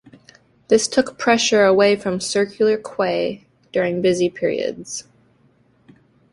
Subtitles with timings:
[0.67, 5.03] This took pressure away from Circular Quay during busy periods.